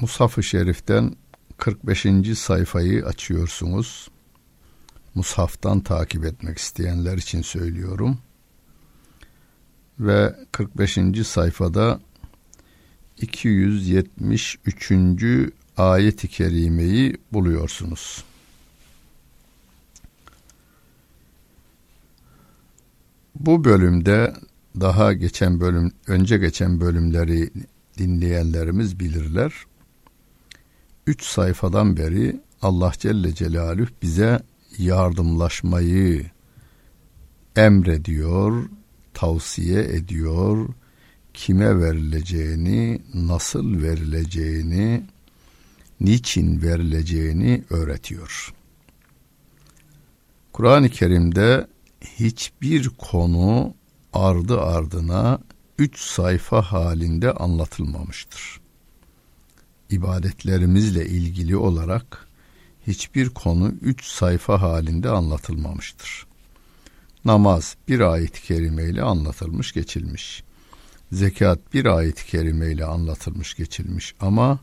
Mushaf-ı 0.00 0.42
Şerif'ten 0.42 1.16
45. 1.58 2.06
sayfayı 2.38 3.06
açıyorsunuz. 3.06 4.08
Mushaf'tan 5.14 5.80
takip 5.80 6.24
etmek 6.24 6.58
isteyenler 6.58 7.16
için 7.16 7.42
söylüyorum. 7.42 8.18
Ve 10.00 10.34
45. 10.52 10.98
sayfada 11.26 12.00
273. 13.16 14.92
ayet-i 15.76 16.28
kerimeyi 16.28 17.16
buluyorsunuz. 17.32 18.24
Bu 23.34 23.64
bölümde 23.64 24.34
daha 24.80 25.12
geçen 25.12 25.60
bölüm 25.60 25.92
önce 26.06 26.38
geçen 26.38 26.80
bölümleri 26.80 27.50
dinleyenlerimiz 27.98 29.00
bilirler. 29.00 29.52
Üç 31.06 31.24
sayfadan 31.24 31.96
beri 31.96 32.40
Allah 32.62 32.92
Celle 32.98 33.34
Celaluhu 33.34 33.88
bize 34.02 34.40
yardımlaşmayı 34.78 36.30
emrediyor, 37.56 38.68
tavsiye 39.14 39.84
ediyor, 39.84 40.68
kime 41.34 41.80
verileceğini, 41.80 43.02
nasıl 43.14 43.82
verileceğini, 43.82 45.02
niçin 46.00 46.62
verileceğini 46.62 47.64
öğretiyor. 47.70 48.54
Kur'an-ı 50.52 50.88
Kerim'de 50.88 51.66
hiçbir 52.00 52.88
konu 52.88 53.74
ardı 54.12 54.60
ardına 54.60 55.38
üç 55.78 56.00
sayfa 56.00 56.62
halinde 56.62 57.32
anlatılmamıştır. 57.32 58.65
İbadetlerimizle 59.90 61.06
ilgili 61.06 61.56
olarak 61.56 62.26
hiçbir 62.86 63.28
konu 63.28 63.72
üç 63.82 64.04
sayfa 64.04 64.60
halinde 64.60 65.10
anlatılmamıştır. 65.10 66.26
Namaz 67.24 67.76
bir 67.88 68.00
ayet-i 68.00 68.42
kerimeyle 68.42 69.02
anlatılmış 69.02 69.72
geçilmiş. 69.72 70.42
Zekat 71.12 71.74
bir 71.74 71.84
ayet-i 71.84 72.26
kerimeyle 72.26 72.84
anlatılmış 72.84 73.54
geçilmiş 73.54 74.14
ama 74.20 74.58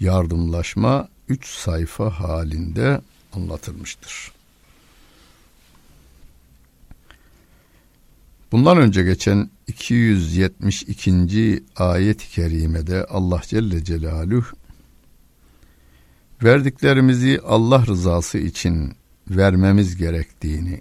yardımlaşma 0.00 1.08
üç 1.28 1.46
sayfa 1.46 2.10
halinde 2.10 3.00
anlatılmıştır. 3.32 4.32
Bundan 8.52 8.78
önce 8.78 9.02
geçen 9.02 9.50
272. 9.70 11.64
ayet-i 11.76 12.28
kerimede 12.28 13.04
Allah 13.04 13.40
Celle 13.46 13.84
Celaluhu 13.84 14.56
verdiklerimizi 16.42 17.40
Allah 17.44 17.86
rızası 17.86 18.38
için 18.38 18.92
vermemiz 19.30 19.96
gerektiğini, 19.96 20.80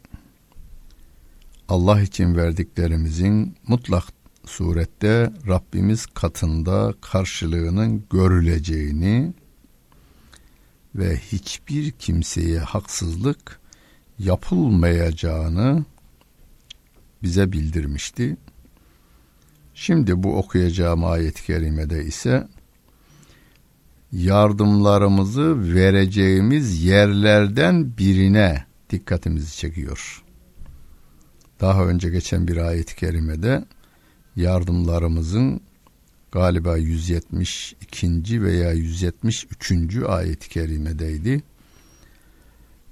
Allah 1.68 2.02
için 2.02 2.36
verdiklerimizin 2.36 3.56
mutlak 3.68 4.04
surette 4.46 5.34
Rabbimiz 5.48 6.06
katında 6.06 6.94
karşılığının 7.02 8.04
görüleceğini 8.12 9.34
ve 10.96 11.18
hiçbir 11.18 11.92
kimseye 11.92 12.60
haksızlık 12.60 13.60
yapılmayacağını 14.20 15.86
bize 17.24 17.52
bildirmişti. 17.52 18.38
Şimdi 19.82 20.24
bu 20.24 20.38
okuyacağım 20.38 21.06
ayet-i 21.06 21.44
kerimede 21.44 22.06
ise 22.06 22.48
yardımlarımızı 24.12 25.74
vereceğimiz 25.76 26.84
yerlerden 26.84 27.98
birine 27.98 28.66
dikkatimizi 28.90 29.58
çekiyor. 29.58 30.24
Daha 31.62 31.86
önce 31.86 32.10
geçen 32.10 32.48
bir 32.48 32.58
ayet-i 32.58 32.96
kerimede 32.96 33.66
yardımlarımızın 34.36 35.62
galiba 36.32 36.78
172. 36.78 38.44
veya 38.44 38.72
173. 38.72 39.98
ayet-i 40.08 40.50
kerimedeydi. 40.50 41.44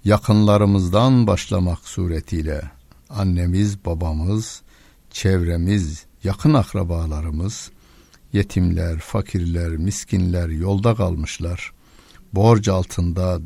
Yakınlarımızdan 0.03 1.27
başlamak 1.27 1.79
suretiyle 1.79 2.61
annemiz, 3.09 3.85
babamız, 3.85 4.61
çevremiz, 5.09 6.07
yakın 6.27 6.53
akrabalarımız, 6.53 7.71
yetimler, 8.33 8.99
fakirler, 8.99 9.69
miskinler, 9.69 10.49
yolda 10.49 10.95
kalmışlar, 10.95 11.71
borç 12.33 12.67
altında 12.67 13.39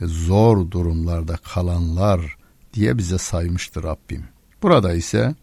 zor 0.00 0.70
durumlarda 0.70 1.36
kalanlar 1.36 2.36
diye 2.74 2.98
bize 2.98 3.18
saymıştır 3.18 3.82
Rabbim. 3.82 4.24
Burada 4.62 4.94
ise 4.94 5.34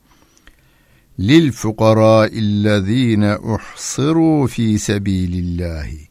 lil 1.19 1.51
fukara 1.51 2.27
illezine 2.27 3.37
uhsiru 3.37 4.47
fi 4.47 4.79
sabilillahi 4.79 6.07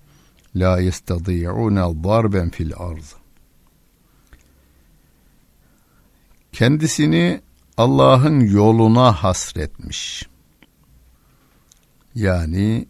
la 0.56 0.80
yestadi'un 0.80 1.76
darben 1.76 2.50
fil 2.50 2.72
arz. 2.76 3.14
Kendisini 6.52 7.40
Allah'ın 7.76 8.40
yoluna 8.40 9.12
hasretmiş. 9.12 10.31
Yani 12.14 12.86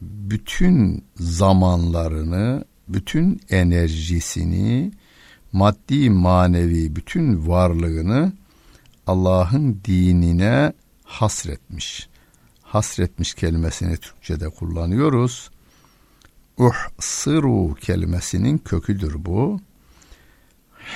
bütün 0.00 1.04
zamanlarını, 1.16 2.64
bütün 2.88 3.40
enerjisini, 3.50 4.92
maddi 5.52 6.10
manevi 6.10 6.96
bütün 6.96 7.48
varlığını 7.48 8.32
Allah'ın 9.06 9.80
dinine 9.84 10.72
hasretmiş. 11.04 12.08
Hasretmiş 12.62 13.34
kelimesini 13.34 13.96
Türkçe'de 13.96 14.48
kullanıyoruz. 14.48 15.50
Uhsiru 16.58 17.74
kelimesinin 17.74 18.58
köküdür 18.58 19.24
bu. 19.24 19.60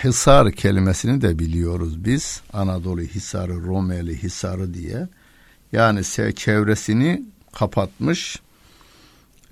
Hisar 0.04 0.53
kelimesini 0.53 1.21
de 1.21 1.38
biliyoruz 1.38 2.04
biz. 2.04 2.41
Anadolu 2.53 3.00
Hisarı, 3.00 3.62
Romeli 3.62 4.22
Hisarı 4.22 4.75
diye. 4.75 5.09
Yani 5.72 6.04
çevresini 6.34 7.25
kapatmış. 7.58 8.40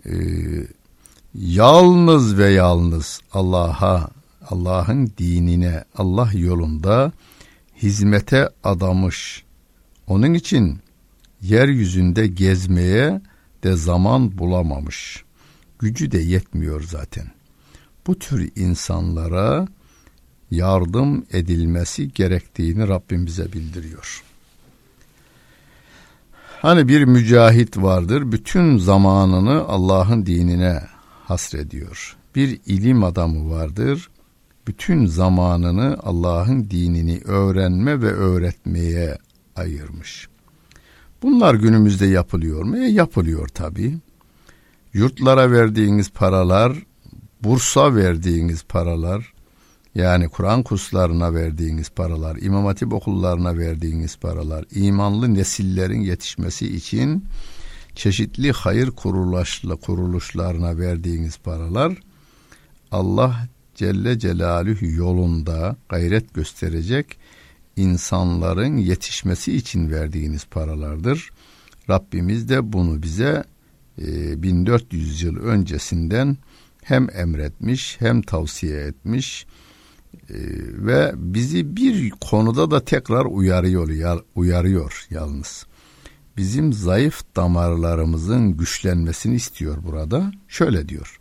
Ee, 0.06 0.12
yalnız 1.34 2.38
ve 2.38 2.50
yalnız 2.50 3.20
Allah'a, 3.32 4.09
Allah'ın 4.48 5.12
dinine, 5.19 5.84
Allah 5.97 6.31
yolunda 6.34 7.12
hizmete 7.82 8.48
adamış. 8.65 9.44
Onun 10.06 10.34
için 10.34 10.78
yeryüzünde 11.42 12.26
gezmeye 12.26 13.22
de 13.62 13.76
zaman 13.76 14.38
bulamamış. 14.38 15.24
Gücü 15.78 16.10
de 16.12 16.18
yetmiyor 16.18 16.83
zaten. 16.83 17.27
Bu 18.07 18.18
tür 18.18 18.50
insanlara 18.57 19.68
yardım 20.50 21.27
edilmesi 21.33 22.12
gerektiğini 22.12 22.89
Rabbim 22.89 23.27
bize 23.27 23.53
bildiriyor. 23.53 24.22
Hani 26.65 26.89
bir 26.89 27.05
mücahit 27.05 27.77
vardır, 27.77 28.33
bütün 28.33 28.78
zamanını 28.78 29.65
Allah'ın 29.69 30.27
dinine 30.27 30.83
hasrediyor. 31.25 32.16
Bir 32.34 32.61
ilim 32.66 33.05
adamı 33.05 33.51
vardır, 33.51 34.11
bütün 34.66 35.07
zamanını 35.07 35.99
Allah'ın 36.03 36.71
dinini 36.71 37.21
öğrenme 37.25 38.03
ve 38.03 38.13
öğretmeye 38.13 39.19
ayırmış. 39.57 40.28
Bunlar 41.22 41.55
günümüzde 41.55 42.07
yapılıyor 42.07 42.63
mu? 42.63 42.77
E, 42.77 42.87
yapılıyor 42.87 43.49
tabii. 43.49 43.99
Yurtlara 44.93 45.51
verdiğiniz 45.51 46.10
paralar, 46.10 46.72
bursa 47.43 47.95
verdiğiniz 47.95 48.63
paralar, 48.63 49.34
yani 49.95 50.29
Kur'an 50.29 50.63
kurslarına 50.63 51.35
verdiğiniz 51.35 51.91
paralar, 51.91 52.37
İmam 52.37 52.65
Hatip 52.65 52.93
okullarına 52.93 53.59
verdiğiniz 53.59 54.17
paralar, 54.17 54.65
imanlı 54.71 55.35
nesillerin 55.35 56.01
yetişmesi 56.01 56.77
için 56.77 57.25
çeşitli 57.95 58.53
hayır 58.53 58.91
kuruluşla 58.91 59.77
kuruluşlarına 59.77 60.79
verdiğiniz 60.79 61.39
paralar 61.39 61.99
Allah 62.93 63.49
Celle 63.75 64.19
Celaluhu 64.19 64.87
yolunda 64.87 65.77
gayret 65.89 66.35
gösterecek 66.35 67.17
insanların 67.77 68.77
yetişmesi 68.77 69.57
için 69.57 69.91
verdiğiniz 69.91 70.45
paralardır. 70.45 71.31
Rabbimiz 71.91 72.49
de 72.49 72.73
bunu 72.73 73.03
bize 73.03 73.45
e, 73.99 74.43
1400 74.43 75.23
yıl 75.23 75.37
öncesinden 75.37 76.37
hem 76.83 77.09
emretmiş 77.15 77.97
hem 78.01 78.23
tavsiye 78.23 78.81
etmiş 78.81 79.47
e, 79.47 79.64
ve 80.87 81.13
bizi 81.16 81.77
bir 81.77 82.11
konuda 82.11 82.71
da 82.71 82.84
tekrar 82.84 83.25
uyarıyor 83.25 84.21
uyarıyor 84.34 85.07
yalnız. 85.11 85.66
Bizim 86.37 86.72
zayıf 86.72 87.22
damarlarımızın 87.37 88.57
güçlenmesini 88.57 89.34
istiyor 89.34 89.77
burada. 89.83 90.33
Şöyle 90.49 90.89
diyor. 90.89 91.21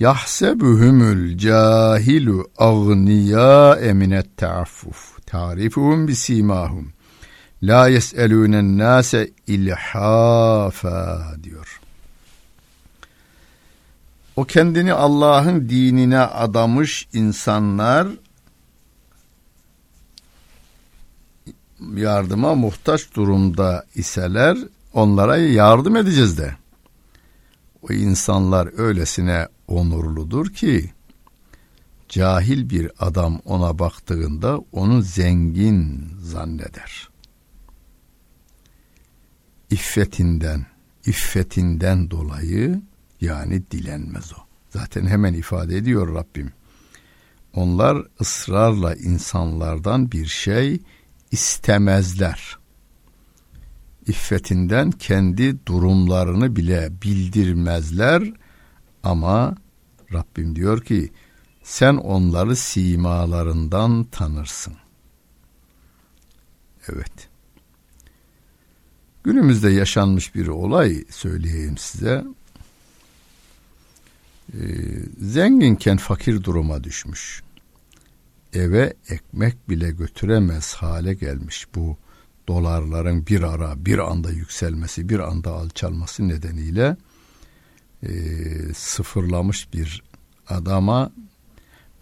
Yahsebuhumul 0.00 1.38
cahilu 1.38 2.50
agniya 2.58 3.78
eminet 3.82 4.36
ta'affuf. 4.36 5.26
Tarifuhum 5.26 6.08
bisimahum. 6.08 6.92
La 7.62 7.88
yes'elûnen 7.88 8.78
nase 8.78 9.30
ilhafa 9.46 11.34
diyor. 11.42 11.79
O 14.40 14.44
kendini 14.44 14.92
Allah'ın 14.92 15.68
dinine 15.68 16.18
adamış 16.18 17.08
insanlar 17.12 18.08
yardıma 21.94 22.54
muhtaç 22.54 23.14
durumda 23.14 23.86
iseler 23.94 24.58
onlara 24.92 25.36
yardım 25.36 25.96
edeceğiz 25.96 26.38
de. 26.38 26.54
O 27.82 27.92
insanlar 27.92 28.78
öylesine 28.78 29.48
onurludur 29.68 30.52
ki 30.52 30.92
cahil 32.08 32.70
bir 32.70 32.90
adam 32.98 33.40
ona 33.44 33.78
baktığında 33.78 34.60
onu 34.72 35.02
zengin 35.02 36.08
zanneder. 36.22 37.08
İffetinden, 39.70 40.66
iffetinden 41.06 42.10
dolayı 42.10 42.80
yani 43.20 43.70
dilenmez 43.70 44.32
o. 44.32 44.36
Zaten 44.70 45.06
hemen 45.06 45.34
ifade 45.34 45.76
ediyor 45.76 46.14
Rabbim. 46.14 46.52
Onlar 47.54 48.06
ısrarla 48.20 48.94
insanlardan 48.94 50.12
bir 50.12 50.26
şey 50.26 50.82
istemezler. 51.30 52.58
İffetinden 54.06 54.90
kendi 54.90 55.66
durumlarını 55.66 56.56
bile 56.56 56.90
bildirmezler 57.02 58.32
ama 59.02 59.54
Rabbim 60.12 60.56
diyor 60.56 60.84
ki 60.84 61.12
sen 61.62 61.96
onları 61.96 62.56
simalarından 62.56 64.04
tanırsın. 64.04 64.74
Evet. 66.88 67.28
Günümüzde 69.24 69.70
yaşanmış 69.70 70.34
bir 70.34 70.46
olay 70.46 71.04
söyleyeyim 71.10 71.78
size. 71.78 72.24
Ee, 74.54 74.58
zenginken 75.20 75.96
fakir 75.96 76.44
duruma 76.44 76.84
düşmüş. 76.84 77.42
Eve 78.52 78.94
ekmek 79.08 79.68
bile 79.68 79.90
götüremez 79.90 80.74
hale 80.74 81.14
gelmiş 81.14 81.66
bu 81.74 81.96
dolarların 82.48 83.26
bir 83.26 83.42
ara 83.42 83.86
bir 83.86 83.98
anda 83.98 84.30
yükselmesi 84.30 85.08
bir 85.08 85.18
anda 85.18 85.52
alçalması 85.52 86.28
nedeniyle 86.28 86.96
e, 88.02 88.10
sıfırlamış 88.74 89.74
bir 89.74 90.02
adama 90.48 91.12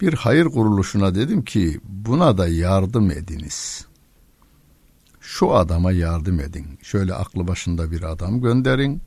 bir 0.01 0.13
hayır 0.13 0.45
kuruluşuna 0.45 1.15
dedim 1.15 1.43
ki 1.43 1.79
buna 1.83 2.37
da 2.37 2.47
yardım 2.47 3.11
ediniz. 3.11 3.85
Şu 5.21 5.53
adama 5.53 5.91
yardım 5.91 6.39
edin. 6.39 6.79
Şöyle 6.81 7.13
aklı 7.13 7.47
başında 7.47 7.91
bir 7.91 8.03
adam 8.03 8.41
gönderin 8.41 9.01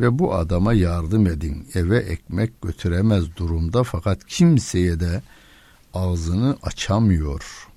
ve 0.00 0.18
bu 0.18 0.34
adama 0.34 0.72
yardım 0.72 1.26
edin. 1.26 1.68
Eve 1.74 1.98
ekmek 1.98 2.62
götüremez 2.62 3.36
durumda 3.36 3.84
fakat 3.84 4.26
kimseye 4.26 5.00
de 5.00 5.22
ağzını 5.94 6.56
açamıyor 6.62 7.68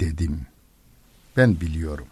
dedim. 0.00 0.46
Ben 1.36 1.60
biliyorum. 1.60 2.06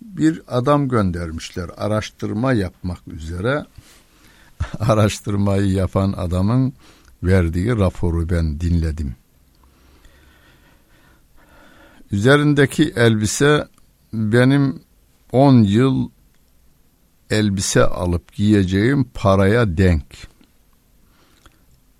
Bir 0.00 0.42
adam 0.48 0.88
göndermişler 0.88 1.70
araştırma 1.76 2.52
yapmak 2.52 3.08
üzere. 3.08 3.64
Araştırmayı 4.78 5.66
yapan 5.66 6.12
adamın 6.12 6.72
verdiği 7.22 7.68
raporu 7.68 8.28
ben 8.28 8.60
dinledim. 8.60 9.16
Üzerindeki 12.12 12.92
elbise 12.96 13.68
benim 14.12 14.82
10 15.32 15.62
yıl 15.62 16.08
elbise 17.30 17.84
alıp 17.84 18.32
giyeceğim 18.32 19.10
paraya 19.14 19.76
denk. 19.76 20.28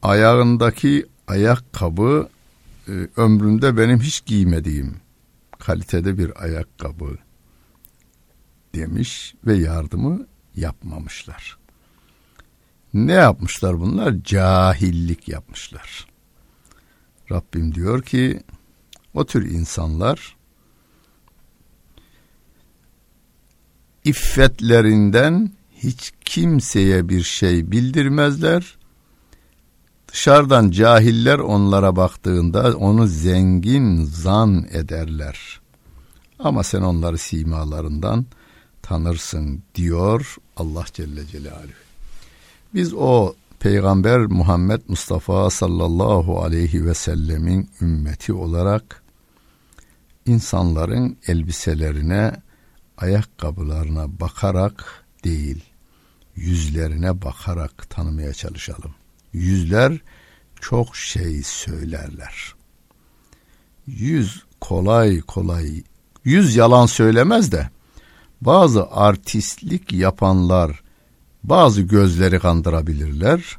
Ayağındaki 0.03 1.07
ayakkabı 1.27 2.29
e, 2.89 2.93
ömrümde 3.17 3.77
benim 3.77 4.01
hiç 4.01 4.25
giymediğim 4.27 4.97
kalitede 5.59 6.19
bir 6.19 6.43
ayakkabı 6.45 7.19
demiş 8.75 9.35
ve 9.47 9.55
yardımı 9.55 10.27
yapmamışlar. 10.55 11.59
Ne 12.95 13.13
yapmışlar 13.13 13.81
bunlar? 13.81 14.15
Cahillik 14.25 15.29
yapmışlar. 15.29 16.07
Rabbim 17.31 17.75
diyor 17.75 18.03
ki 18.03 18.43
o 19.15 19.27
tür 19.27 19.51
insanlar 19.51 20.36
iffetlerinden 24.07 25.53
hiç 25.75 26.13
kimseye 26.25 27.09
bir 27.09 27.23
şey 27.23 27.71
bildirmezler. 27.71 28.77
Dışarıdan 30.09 30.71
cahiller 30.71 31.39
onlara 31.39 31.97
baktığında 31.97 32.77
onu 32.77 33.07
zengin 33.07 34.05
zan 34.05 34.67
ederler. 34.73 35.61
Ama 36.39 36.63
sen 36.63 36.81
onları 36.83 37.19
simalarından 37.19 38.27
tanırsın 38.83 39.63
diyor 39.75 40.37
Allah 40.57 40.85
Celle 40.93 41.27
Celaluhu. 41.27 41.87
Biz 42.75 42.95
o 42.95 43.35
Peygamber 43.61 44.19
Muhammed 44.19 44.81
Mustafa 44.89 45.51
sallallahu 45.51 46.43
aleyhi 46.43 46.85
ve 46.85 46.95
sellemin 46.95 47.71
ümmeti 47.81 48.33
olarak 48.33 49.03
insanların 50.27 51.17
elbiselerine, 51.27 52.33
ayakkabılarına 52.97 54.21
bakarak 54.21 55.05
değil, 55.25 55.65
yüzlerine 56.37 57.23
bakarak 57.23 57.91
tanımaya 57.91 58.35
çalışalım. 58.35 58.95
Yüzler 59.33 59.99
çok 60.61 60.97
şey 60.97 61.43
söylerler. 61.43 62.55
Yüz 63.87 64.45
kolay 64.61 65.21
kolay, 65.21 65.83
yüz 66.25 66.57
yalan 66.57 66.87
söylemez 66.87 67.53
de 67.53 67.71
bazı 68.41 68.91
artistlik 68.91 69.93
yapanlar 69.93 70.83
bazı 71.45 71.83
gözleri 71.83 72.39
kandırabilirler 72.39 73.59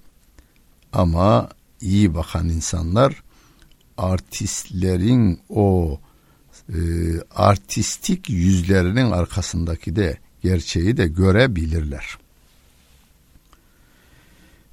ama 0.94 1.50
iyi 1.82 2.15
bakan 2.15 2.50
insanlar 2.50 3.24
artistlerin 3.98 5.39
o 5.50 6.00
e, 6.69 6.79
artistik 7.36 8.29
yüzlerinin 8.29 9.12
arkasındaki 9.12 9.95
de 9.95 10.17
gerçeği 10.43 10.97
de 10.97 11.07
görebilirler. 11.07 12.17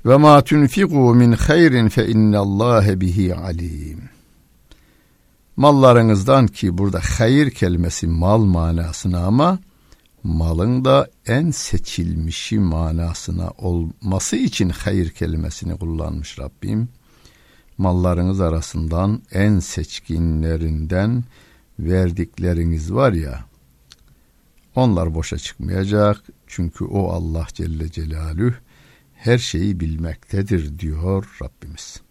Ve 0.06 0.16
ma 0.16 0.44
tunfiqu 0.44 1.14
min 1.14 1.32
hayrin 1.32 1.88
fe 1.88 2.08
innallaha 2.08 3.00
bihi 3.00 3.34
alim. 3.34 4.08
Mallarınızdan 5.56 6.46
ki 6.46 6.78
burada 6.78 7.00
hayır 7.18 7.50
kelimesi 7.50 8.06
mal 8.06 8.38
manasına 8.38 9.26
ama 9.26 9.58
malın 10.22 10.84
da 10.84 11.08
en 11.26 11.50
seçilmişi 11.50 12.58
manasına 12.58 13.50
olması 13.58 14.36
için 14.36 14.68
hayır 14.68 15.10
kelimesini 15.10 15.76
kullanmış 15.76 16.38
Rabbim. 16.38 16.88
Mallarınız 17.78 18.40
arasından 18.40 19.22
en 19.32 19.58
seçkinlerinden 19.58 21.24
verdikleriniz 21.79 22.93
var 22.93 23.13
ya 23.13 23.50
onlar 24.75 25.15
boşa 25.15 25.38
çıkmayacak 25.38 26.22
çünkü 26.48 26.86
o 26.86 27.10
Allah 27.10 27.48
Celle 27.53 27.91
Celaluhu 27.91 28.53
her 29.15 29.38
şeyi 29.38 29.79
bilmektedir 29.79 30.79
diyor 30.79 31.38
Rabbimiz. 31.41 32.01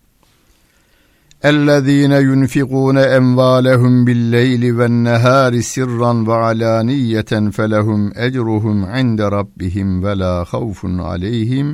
اَلَّذ۪ينَ 1.45 2.13
يُنْفِقُونَ 2.29 2.99
اَمْوَالَهُمْ 3.19 3.95
بِاللَّيْلِ 4.07 4.63
وَالنَّهَارِ 4.79 5.53
سِرًّا 5.75 6.13
وَعَلَانِيَّةً 6.29 7.33
فَلَهُمْ 7.57 8.03
اَجْرُهُمْ 8.27 8.79
عِنْدَ 8.95 9.21
رَبِّهِمْ 9.39 9.89
وَلَا 10.05 10.35
خَوْفٌ 10.53 10.81
عَلَيْهِمْ 11.09 11.67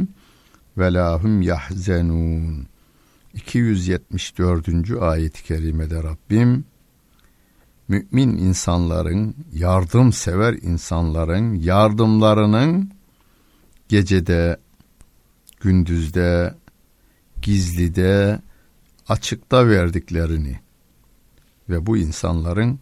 وَلَا 0.78 1.08
هُمْ 1.23 1.42
يَحْزَنُونَ 1.42 2.66
274. 3.34 5.02
ayet-i 5.02 5.44
kerimede 5.44 6.02
Rabbim 6.02 6.64
mümin 7.89 8.38
insanların, 8.38 9.36
yardımsever 9.53 10.53
insanların 10.53 11.55
yardımlarının 11.55 12.91
gecede, 13.89 14.58
gündüzde, 15.60 16.55
gizlide, 17.41 18.39
açıkta 19.08 19.67
verdiklerini 19.67 20.60
ve 21.69 21.86
bu 21.86 21.98
insanların 21.98 22.79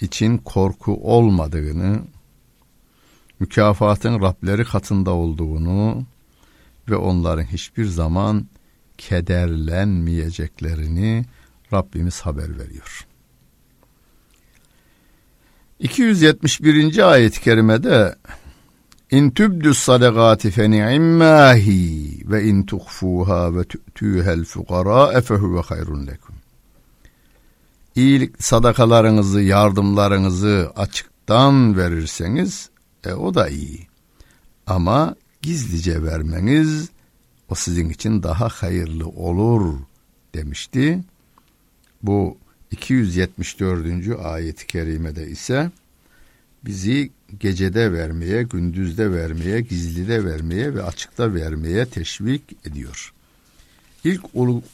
için 0.00 0.38
korku 0.38 1.16
olmadığını, 1.16 2.02
mükafatın 3.40 4.20
Rableri 4.20 4.64
katında 4.64 5.10
olduğunu 5.10 6.06
ve 6.90 6.96
onların 6.96 7.44
hiçbir 7.44 7.84
zaman 7.84 8.46
kederlenmeyeceklerini 8.98 11.24
Rabbimiz 11.72 12.20
haber 12.20 12.58
veriyor. 12.58 13.06
271. 15.84 16.98
ayet-i 17.10 17.40
kerimede 17.40 18.16
İn 19.10 19.30
tübdü 19.30 19.74
sadakati 19.74 20.50
fe 20.50 20.70
ni'immahi 20.70 22.22
ve 22.30 22.44
in 22.44 22.62
tuhfuha 22.62 23.56
ve 23.56 23.64
tu'tuhel 23.64 24.44
fukara 24.44 25.20
fehuve 25.20 25.60
hayrun 25.60 26.06
lekum. 26.06 26.34
İyilik 27.96 28.42
sadakalarınızı, 28.42 29.40
yardımlarınızı 29.40 30.72
açıktan 30.76 31.76
verirseniz 31.76 32.70
e, 33.06 33.12
o 33.12 33.34
da 33.34 33.48
iyi. 33.48 33.86
Ama 34.66 35.14
gizlice 35.42 36.02
vermeniz 36.02 36.88
o 37.48 37.54
sizin 37.54 37.90
için 37.90 38.22
daha 38.22 38.48
hayırlı 38.48 39.08
olur 39.08 39.78
demişti. 40.34 41.04
Bu 42.02 42.38
274. 42.74 44.18
ayet-i 44.24 44.66
kerimede 44.66 45.26
ise 45.28 45.70
bizi 46.64 47.10
gecede 47.40 47.92
vermeye, 47.92 48.42
gündüzde 48.42 49.12
vermeye, 49.12 49.60
gizlide 49.60 50.24
vermeye 50.24 50.74
ve 50.74 50.82
açıkta 50.82 51.34
vermeye 51.34 51.86
teşvik 51.86 52.42
ediyor. 52.64 53.12
İlk 54.04 54.20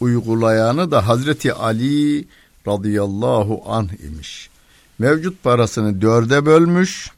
uygulayanı 0.01 0.91
da 0.91 1.09
Hazreti 1.09 1.53
Ali 1.53 2.25
radıyallahu 2.67 3.63
anh 3.67 3.91
imiş. 4.07 4.51
Mevcut 4.99 5.43
parasını 5.43 6.01
dörde 6.01 6.47
bölmüş, 6.47 7.11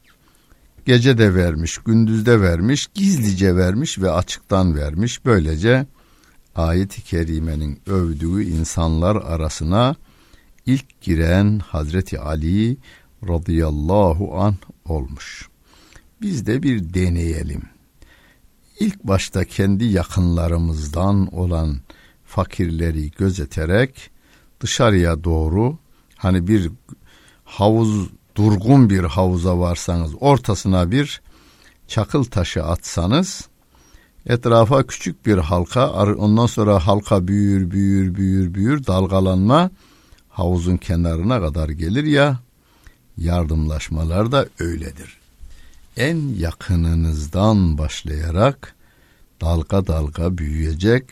gece 0.86 1.18
de 1.18 1.34
vermiş, 1.34 1.78
gündüzde 1.78 2.40
vermiş, 2.40 2.86
gizlice 2.94 3.56
vermiş 3.56 3.98
ve 3.98 4.10
açıktan 4.10 4.76
vermiş. 4.76 5.24
Böylece 5.24 5.86
ayet-i 6.56 7.02
kerimenin 7.02 7.80
övdüğü 7.86 8.42
insanlar 8.42 9.16
arasına 9.16 9.96
ilk 10.66 11.00
giren 11.00 11.58
Hazreti 11.58 12.20
Ali 12.20 12.76
radıyallahu 13.28 14.36
an 14.40 14.56
olmuş. 14.84 15.48
Biz 16.20 16.46
de 16.46 16.62
bir 16.62 16.94
deneyelim. 16.94 17.62
İlk 18.80 19.04
başta 19.04 19.44
kendi 19.44 19.84
yakınlarımızdan 19.84 21.34
olan 21.34 21.76
fakirleri 22.24 23.10
gözeterek 23.10 24.10
dışarıya 24.60 25.24
doğru 25.24 25.78
hani 26.16 26.48
bir 26.48 26.70
havuz 27.44 28.08
durgun 28.34 28.90
bir 28.90 29.04
havuza 29.04 29.58
varsanız 29.58 30.12
ortasına 30.20 30.90
bir 30.90 31.20
çakıl 31.88 32.24
taşı 32.24 32.64
atsanız 32.64 33.48
etrafa 34.26 34.86
küçük 34.86 35.26
bir 35.26 35.38
halka 35.38 35.90
ondan 36.14 36.46
sonra 36.46 36.86
halka 36.86 37.28
büyür 37.28 37.70
büyür 37.70 38.14
büyür 38.14 38.54
büyür 38.54 38.86
dalgalanma 38.86 39.70
havuzun 40.32 40.76
kenarına 40.76 41.40
kadar 41.40 41.68
gelir 41.68 42.04
ya 42.04 42.40
yardımlaşmalar 43.18 44.32
da 44.32 44.46
öyledir. 44.58 45.18
En 45.96 46.16
yakınınızdan 46.38 47.78
başlayarak 47.78 48.74
dalga 49.40 49.86
dalga 49.86 50.38
büyüyecek 50.38 51.10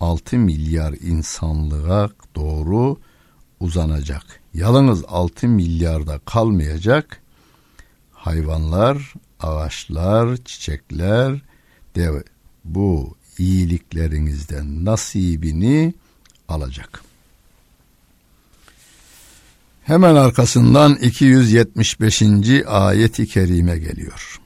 6 0.00 0.38
milyar 0.38 0.92
insanlığa 0.92 2.10
doğru 2.34 2.96
uzanacak. 3.60 4.40
Yalnız 4.54 5.04
6 5.08 5.48
milyarda 5.48 6.18
kalmayacak. 6.18 7.20
Hayvanlar, 8.12 9.14
ağaçlar, 9.40 10.36
çiçekler 10.36 11.42
de 11.96 12.24
bu 12.64 13.16
iyiliklerinizden 13.38 14.84
nasibini 14.84 15.94
alacak. 16.48 17.09
Hemen 19.90 20.14
arkasından 20.14 20.94
275. 20.94 22.22
ayeti 22.66 23.26
kerime 23.26 23.78
geliyor. 23.78 24.40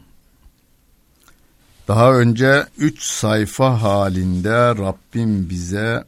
Daha 1.88 2.12
önce 2.12 2.66
üç 2.78 3.02
sayfa 3.02 3.82
halinde 3.82 4.52
Rabbim 4.54 5.50
bize 5.50 6.04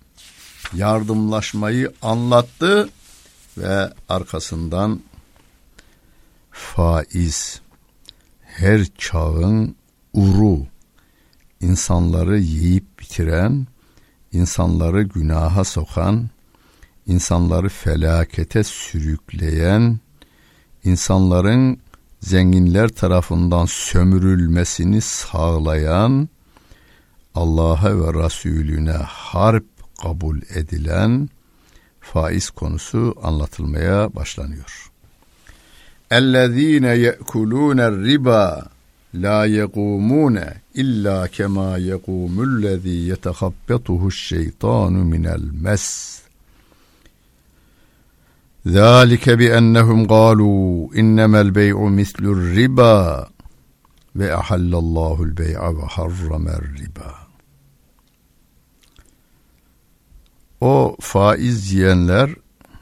yardımlaşmayı 0.75 1.93
anlattı 2.03 2.89
ve 3.59 3.93
arkasından 4.09 5.01
faiz 6.51 7.61
her 8.43 8.87
çağın 8.99 9.77
uru 10.13 10.59
insanları 11.61 12.39
yiyip 12.39 12.99
bitiren, 12.99 13.67
insanları 14.33 15.03
günaha 15.03 15.65
sokan, 15.65 16.29
insanları 17.08 17.70
felakete 17.70 18.64
sürükleyen, 18.64 20.00
insanların 20.84 21.80
zenginler 22.20 22.90
tarafından 22.90 23.66
sömürülmesini 23.66 25.02
sağlayan, 25.02 26.30
Allah'a 27.36 28.00
ve 28.00 28.26
Resulüne 28.26 28.98
harp 29.08 29.66
kabul 30.02 30.42
edilen 30.56 31.30
faiz 32.00 32.50
konusu 32.50 33.16
anlatılmaya 33.24 34.16
başlanıyor. 34.16 34.92
اَلَّذ۪ينَ 36.12 36.86
يَأْكُلُونَ 36.86 37.80
الرِّبَا 37.80 38.66
la 39.14 39.46
yegumune 39.46 40.62
illa 40.74 41.28
kema 41.28 41.78
yegumullezî 41.78 42.90
yetehabbetuhu'ş-şeytanu 42.90 45.04
minel 45.04 45.42
Zalike 48.67 49.39
bi 49.39 49.47
ennehum 49.47 50.07
galu 50.09 50.95
innemel 50.95 51.55
bey'u 51.55 51.91
mislur 51.91 52.55
riba 52.57 53.29
ve 54.17 54.37
ahallallahu'l 54.37 55.37
bey'a 55.37 55.73
ve 55.73 56.79
riba. 56.79 57.15
O 60.61 60.97
faiz 61.01 61.73
yiyenler 61.73 62.31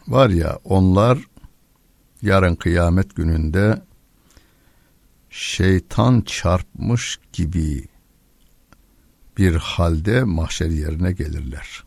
var 0.08 0.30
ya 0.30 0.58
onlar 0.64 1.18
yarın 2.22 2.54
kıyamet 2.54 3.16
gününde 3.16 3.82
şeytan 5.30 6.20
çarpmış 6.20 7.18
gibi 7.32 7.88
bir 9.38 9.54
halde 9.54 10.24
mahşer 10.24 10.70
yerine 10.70 11.12
gelirler. 11.12 11.84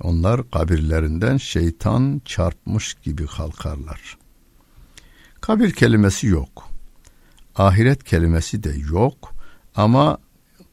Onlar 0.00 0.50
kabirlerinden 0.50 1.36
şeytan 1.36 2.22
çarpmış 2.24 2.94
gibi 2.94 3.26
kalkarlar. 3.26 4.18
Kabir 5.40 5.72
kelimesi 5.72 6.26
yok. 6.26 6.68
Ahiret 7.56 8.04
kelimesi 8.04 8.62
de 8.62 8.74
yok 8.92 9.34
ama 9.76 10.18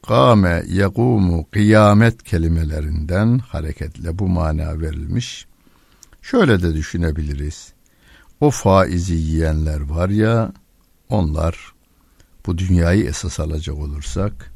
kâme, 0.07 0.63
yegumu, 0.67 1.45
kıyamet 1.51 2.23
kelimelerinden 2.23 3.39
hareketle 3.39 4.19
bu 4.19 4.27
mana 4.27 4.79
verilmiş. 4.79 5.47
Şöyle 6.21 6.61
de 6.61 6.73
düşünebiliriz. 6.73 7.73
O 8.41 8.51
faizi 8.51 9.13
yiyenler 9.13 9.81
var 9.81 10.09
ya, 10.09 10.53
onlar 11.09 11.73
bu 12.45 12.57
dünyayı 12.57 13.05
esas 13.05 13.39
alacak 13.39 13.77
olursak, 13.77 14.53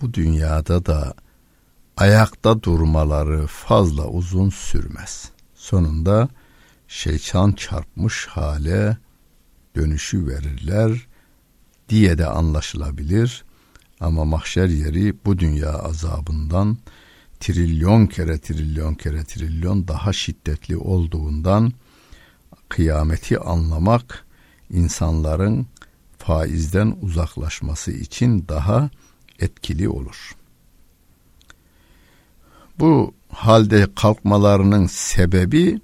bu 0.00 0.14
dünyada 0.14 0.86
da 0.86 1.14
ayakta 1.98 2.62
durmaları 2.62 3.46
fazla 3.46 4.08
uzun 4.08 4.50
sürmez. 4.50 5.30
Sonunda 5.54 6.28
şeytan 6.88 7.52
çarpmış 7.52 8.26
hale 8.26 8.96
dönüşü 9.76 10.26
verirler 10.26 11.06
diye 11.88 12.18
de 12.18 12.26
anlaşılabilir. 12.26 13.44
Ama 14.00 14.24
mahşer 14.24 14.68
yeri 14.68 15.14
bu 15.24 15.38
dünya 15.38 15.72
azabından 15.72 16.78
trilyon 17.40 18.06
kere 18.06 18.38
trilyon 18.38 18.94
kere 18.94 19.24
trilyon 19.24 19.88
daha 19.88 20.12
şiddetli 20.12 20.76
olduğundan 20.76 21.72
kıyameti 22.68 23.38
anlamak 23.38 24.26
insanların 24.70 25.66
faizden 26.18 26.96
uzaklaşması 27.02 27.92
için 27.92 28.48
daha 28.48 28.90
etkili 29.38 29.88
olur. 29.88 30.37
Bu 32.78 33.14
halde 33.32 33.86
kalkmalarının 33.96 34.86
sebebi 34.86 35.80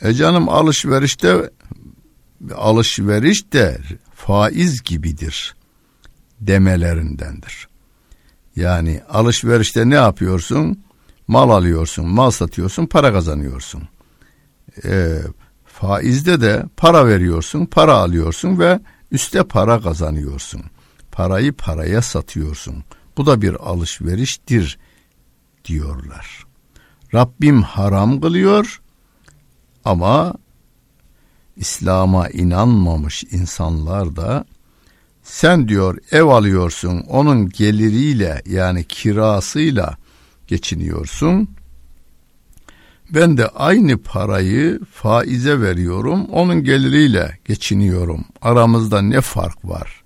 e 0.00 0.12
canım 0.14 0.48
alışverişte 0.48 1.50
alışveriş 2.54 3.52
de 3.52 3.78
faiz 4.14 4.82
gibidir 4.82 5.54
demelerindendir. 6.40 7.68
Yani 8.56 9.02
alışverişte 9.08 9.90
ne 9.90 9.94
yapıyorsun? 9.94 10.84
Mal 11.28 11.50
alıyorsun, 11.50 12.08
mal 12.08 12.30
satıyorsun, 12.30 12.86
para 12.86 13.12
kazanıyorsun. 13.12 13.88
E, 14.84 15.18
faizde 15.64 16.40
de 16.40 16.64
para 16.76 17.06
veriyorsun, 17.06 17.66
para 17.66 17.92
alıyorsun 17.92 18.58
ve 18.58 18.80
üste 19.10 19.44
para 19.44 19.80
kazanıyorsun. 19.80 20.62
Parayı 21.12 21.52
paraya 21.52 22.02
satıyorsun. 22.02 22.84
Bu 23.16 23.26
da 23.26 23.42
bir 23.42 23.54
alışveriştir 23.54 24.78
diyorlar. 25.64 26.44
Rabbim 27.14 27.62
haram 27.62 28.20
kılıyor 28.20 28.82
ama 29.84 30.34
İslam'a 31.56 32.28
inanmamış 32.28 33.24
insanlar 33.30 34.16
da 34.16 34.44
sen 35.22 35.68
diyor 35.68 35.98
ev 36.10 36.24
alıyorsun 36.24 37.00
onun 37.00 37.48
geliriyle 37.48 38.42
yani 38.46 38.84
kirasıyla 38.84 39.96
geçiniyorsun. 40.46 41.48
Ben 43.10 43.36
de 43.36 43.48
aynı 43.48 43.98
parayı 43.98 44.80
faize 44.92 45.60
veriyorum 45.60 46.26
onun 46.26 46.64
geliriyle 46.64 47.38
geçiniyorum. 47.44 48.24
Aramızda 48.42 49.02
ne 49.02 49.20
fark 49.20 49.64
var 49.64 50.02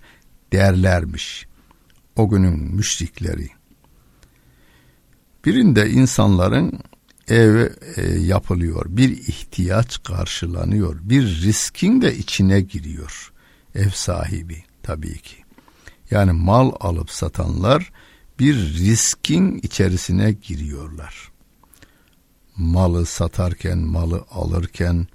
derlermiş 0.53 1.47
o 2.17 2.29
günün 2.29 2.75
müşrikleri. 2.75 3.58
Birinde 5.45 5.91
insanların 5.91 6.81
ev 7.29 7.69
e, 7.97 8.03
yapılıyor, 8.19 8.87
bir 8.89 9.11
ihtiyaç 9.11 10.03
karşılanıyor, 10.03 10.99
bir 11.03 11.23
riskin 11.23 12.03
de 12.03 12.17
içine 12.17 12.61
giriyor 12.61 13.33
ev 13.75 13.91
sahibi 13.91 14.65
tabii 14.83 15.19
ki. 15.19 15.37
Yani 16.11 16.33
mal 16.33 16.73
alıp 16.81 17.11
satanlar 17.11 17.93
bir 18.39 18.55
riskin 18.55 19.59
içerisine 19.63 20.33
giriyorlar. 20.33 21.33
Malı 22.57 23.07
satarken, 23.07 23.79
malı 23.79 24.25
alırken, 24.31 25.07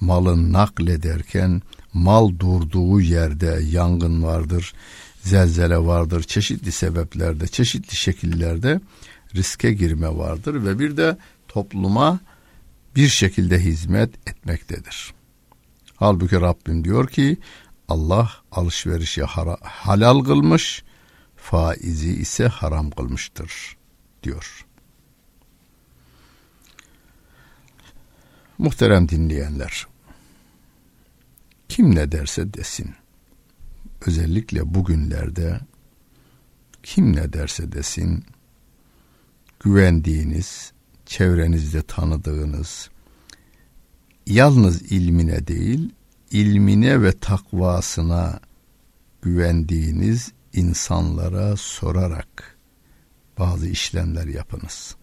malı 0.00 0.52
naklederken, 0.52 1.62
mal 1.92 2.38
durduğu 2.38 3.00
yerde 3.00 3.60
yangın 3.70 4.22
vardır, 4.22 4.74
zelzele 5.22 5.78
vardır, 5.78 6.22
çeşitli 6.22 6.72
sebeplerde, 6.72 7.46
çeşitli 7.48 7.96
şekillerde 7.96 8.80
riske 9.36 9.72
girme 9.72 10.08
vardır 10.08 10.64
ve 10.64 10.78
bir 10.78 10.96
de 10.96 11.18
topluma 11.48 12.20
bir 12.96 13.08
şekilde 13.08 13.58
hizmet 13.58 14.28
etmektedir. 14.28 15.14
Halbuki 15.96 16.40
Rabbim 16.40 16.84
diyor 16.84 17.08
ki 17.08 17.36
Allah 17.88 18.32
alışverişi 18.52 19.22
halal 19.62 20.24
kılmış, 20.24 20.84
faizi 21.36 22.12
ise 22.12 22.46
haram 22.46 22.90
kılmıştır 22.90 23.76
diyor. 24.22 24.66
Muhterem 28.58 29.08
dinleyenler, 29.08 29.86
kim 31.68 31.94
ne 31.94 32.12
derse 32.12 32.54
desin, 32.54 32.94
özellikle 34.06 34.74
bugünlerde 34.74 35.60
kim 36.82 37.16
ne 37.16 37.32
derse 37.32 37.72
desin, 37.72 38.24
güvendiğiniz, 39.66 40.72
çevrenizde 41.06 41.82
tanıdığınız, 41.82 42.90
yalnız 44.26 44.92
ilmine 44.92 45.46
değil, 45.46 45.92
ilmine 46.30 47.02
ve 47.02 47.12
takvasına 47.12 48.40
güvendiğiniz 49.22 50.32
insanlara 50.52 51.56
sorarak 51.56 52.56
bazı 53.38 53.68
işlemler 53.68 54.26
yapınız. 54.26 54.96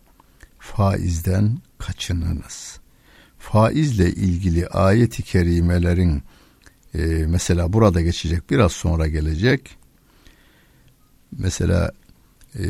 Faizden 0.59 1.57
kaçınınız. 1.77 2.79
Faizle 3.37 4.09
ilgili 4.09 4.67
ayet-i 4.67 5.23
kerimelerin 5.23 6.23
e, 6.93 6.99
mesela 7.27 7.73
burada 7.73 8.01
geçecek 8.01 8.49
biraz 8.49 8.71
sonra 8.71 9.07
gelecek. 9.07 9.77
Mesela 11.31 11.91
e, 12.59 12.65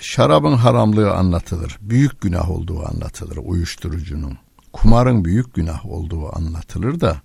şarabın 0.00 0.56
haramlığı 0.56 1.12
anlatılır. 1.12 1.78
Büyük 1.80 2.20
günah 2.20 2.50
olduğu 2.50 2.86
anlatılır 2.86 3.36
uyuşturucunun. 3.36 4.38
Kumarın 4.72 5.24
büyük 5.24 5.54
günah 5.54 5.86
olduğu 5.86 6.36
anlatılır 6.36 7.00
da 7.00 7.20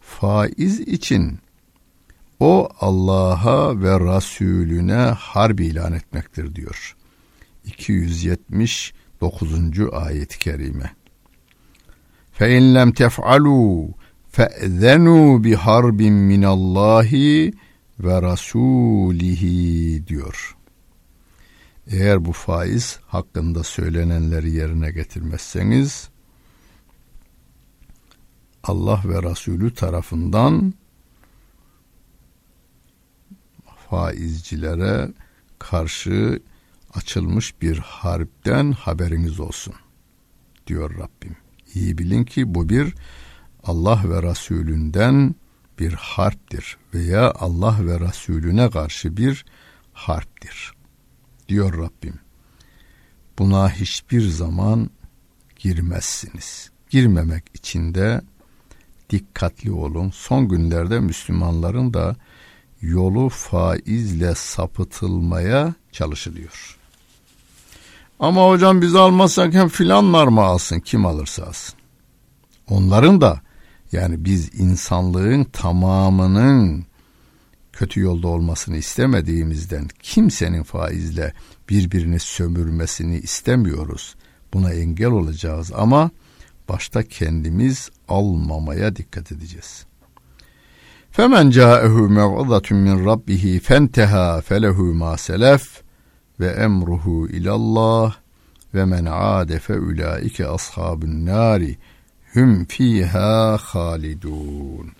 faiz 0.00 0.80
için 0.80 1.38
o 2.40 2.68
Allah'a 2.80 3.80
ve 3.80 4.00
Resulüne 4.00 5.14
harbi 5.18 5.66
ilan 5.66 5.92
etmektir 5.92 6.54
diyor. 6.54 6.96
279. 7.64 9.52
ayet-i 9.92 10.38
kerime. 10.38 10.90
Fe 12.32 12.58
in 12.58 12.74
lem 12.74 12.92
tef'alu 12.92 13.88
fe'zenu 14.30 15.44
bi 15.44 15.54
harbin 15.54 16.14
minallahi 16.14 17.52
ve 18.00 18.22
rasulihi 18.22 20.06
diyor. 20.06 20.57
Eğer 21.90 22.24
bu 22.24 22.32
faiz 22.32 22.98
hakkında 23.06 23.64
söylenenleri 23.64 24.50
yerine 24.50 24.90
getirmezseniz 24.90 26.08
Allah 28.64 29.02
ve 29.04 29.30
Resulü 29.30 29.74
tarafından 29.74 30.74
faizcilere 33.90 35.12
karşı 35.58 36.40
açılmış 36.94 37.62
bir 37.62 37.78
harpten 37.78 38.72
haberiniz 38.72 39.40
olsun 39.40 39.74
diyor 40.66 40.98
Rabbim. 40.98 41.36
İyi 41.74 41.98
bilin 41.98 42.24
ki 42.24 42.54
bu 42.54 42.68
bir 42.68 42.94
Allah 43.64 44.02
ve 44.04 44.22
Resulünden 44.22 45.34
bir 45.78 45.92
harptir 45.92 46.76
veya 46.94 47.30
Allah 47.30 47.76
ve 47.80 48.00
Resulüne 48.00 48.70
karşı 48.70 49.16
bir 49.16 49.44
harptir 49.92 50.77
diyor 51.48 51.78
Rabbim. 51.78 52.18
Buna 53.38 53.70
hiçbir 53.70 54.28
zaman 54.28 54.90
girmezsiniz. 55.56 56.70
Girmemek 56.90 57.44
için 57.54 57.94
de 57.94 58.20
dikkatli 59.10 59.72
olun. 59.72 60.10
Son 60.10 60.48
günlerde 60.48 61.00
Müslümanların 61.00 61.94
da 61.94 62.16
yolu 62.80 63.28
faizle 63.28 64.34
sapıtılmaya 64.34 65.74
çalışılıyor. 65.92 66.78
Ama 68.20 68.48
hocam 68.48 68.82
biz 68.82 68.94
almazsak 68.94 69.54
hem 69.54 69.68
filanlar 69.68 70.26
mı 70.26 70.40
alsın 70.40 70.80
kim 70.80 71.06
alırsa 71.06 71.44
alsın. 71.44 71.78
Onların 72.68 73.20
da 73.20 73.40
yani 73.92 74.24
biz 74.24 74.60
insanlığın 74.60 75.44
tamamının 75.44 76.87
kötü 77.78 78.00
yolda 78.00 78.28
olmasını 78.28 78.76
istemediğimizden 78.76 79.88
kimsenin 80.02 80.62
faizle 80.62 81.32
birbirini 81.68 82.18
sömürmesini 82.18 83.18
istemiyoruz. 83.18 84.14
Buna 84.54 84.72
engel 84.72 85.10
olacağız 85.10 85.72
ama 85.74 86.10
başta 86.68 87.02
kendimiz 87.02 87.90
almamaya 88.08 88.96
dikkat 88.96 89.32
edeceğiz. 89.32 89.86
Femen 91.10 91.50
ca'ehu 91.50 92.08
mev'izatun 92.08 92.78
min 92.78 93.06
rabbih 93.06 93.60
fenteha 93.60 94.40
felehu 94.40 94.94
ma 94.94 95.16
selef 95.16 95.82
ve 96.40 96.46
emruhu 96.46 97.28
ilallah 97.28 98.16
ve 98.74 98.84
men 98.84 99.04
ade 99.04 99.58
fe 99.58 99.78
ulaike 99.78 100.46
ashabun 100.46 101.26
nari 101.26 101.78
hum 102.34 102.64
fiha 102.64 103.58
halidun. 103.60 104.97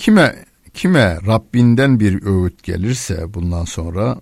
Kime 0.00 0.44
kime 0.74 1.18
Rabbinden 1.26 2.00
bir 2.00 2.22
öğüt 2.26 2.62
gelirse 2.62 3.34
bundan 3.34 3.64
sonra 3.64 4.20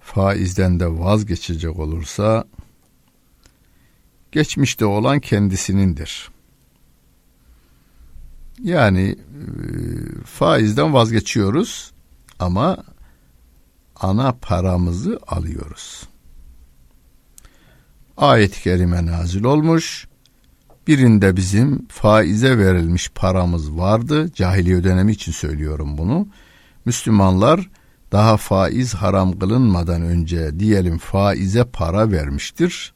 faizden 0.00 0.80
de 0.80 0.98
vazgeçecek 0.98 1.78
olursa 1.78 2.44
geçmişte 4.32 4.84
olan 4.84 5.20
kendisinindir. 5.20 6.30
Yani 8.62 9.08
e, 9.08 9.44
faizden 10.24 10.94
vazgeçiyoruz 10.94 11.92
ama 12.38 12.84
ana 13.96 14.32
paramızı 14.32 15.20
alıyoruz. 15.26 16.08
Ayet-i 18.16 18.62
kerime 18.62 19.06
nazil 19.06 19.44
olmuş. 19.44 20.08
Birinde 20.86 21.36
bizim 21.36 21.86
faize 21.88 22.58
verilmiş 22.58 23.08
paramız 23.08 23.76
vardı. 23.78 24.32
Cahiliye 24.34 24.84
dönemi 24.84 25.12
için 25.12 25.32
söylüyorum 25.32 25.98
bunu. 25.98 26.28
Müslümanlar 26.84 27.70
daha 28.12 28.36
faiz 28.36 28.94
haram 28.94 29.38
kılınmadan 29.38 30.02
önce 30.02 30.58
diyelim 30.58 30.98
faize 30.98 31.64
para 31.64 32.10
vermiştir. 32.10 32.94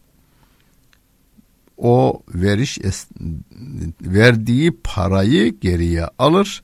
O 1.76 2.22
veriş 2.34 2.78
verdiği 4.02 4.80
parayı 4.84 5.60
geriye 5.60 6.06
alır, 6.18 6.62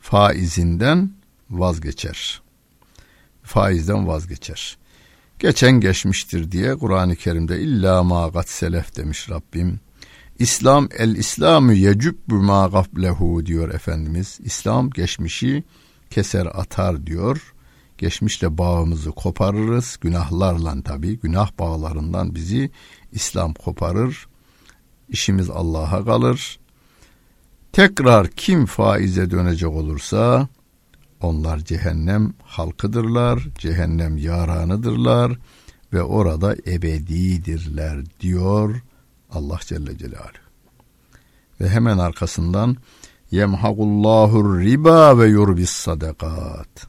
faizinden 0.00 1.10
vazgeçer. 1.50 2.42
Faizden 3.42 4.08
vazgeçer. 4.08 4.78
Geçen 5.38 5.80
geçmiştir 5.80 6.52
diye 6.52 6.76
Kur'an-ı 6.76 7.16
Kerim'de 7.16 7.60
illa 7.60 8.02
ma 8.02 8.28
gat 8.28 8.48
selef 8.48 8.96
demiş 8.96 9.30
Rabbim. 9.30 9.80
İslam 10.38 10.88
el 10.98 11.16
İslamü 11.16 11.74
yecübbü 11.74 12.34
ma 12.34 12.66
gaflehu 12.66 13.46
diyor 13.46 13.74
Efendimiz. 13.74 14.38
İslam 14.42 14.90
geçmişi 14.90 15.64
keser 16.10 16.46
atar 16.46 17.06
diyor. 17.06 17.54
Geçmişle 17.98 18.58
bağımızı 18.58 19.10
koparırız. 19.10 19.98
Günahlarla 20.00 20.82
tabi 20.82 21.20
günah 21.20 21.58
bağlarından 21.58 22.34
bizi 22.34 22.70
İslam 23.12 23.54
koparır. 23.54 24.26
İşimiz 25.08 25.50
Allah'a 25.50 26.04
kalır. 26.04 26.58
Tekrar 27.72 28.28
kim 28.28 28.66
faize 28.66 29.30
dönecek 29.30 29.70
olursa 29.70 30.48
onlar 31.20 31.58
cehennem 31.58 32.34
halkıdırlar, 32.42 33.48
cehennem 33.58 34.16
yaranıdırlar 34.16 35.38
ve 35.92 36.02
orada 36.02 36.56
ebedidirler 36.66 38.04
diyor 38.20 38.82
Allah 39.34 39.58
Celle 39.60 39.98
Celaluhu. 39.98 40.44
Ve 41.60 41.68
hemen 41.68 41.98
arkasından 41.98 42.76
yemhagullahu 43.30 44.60
riba 44.60 45.18
ve 45.18 45.26
yurbis 45.26 45.70
sadakat. 45.70 46.86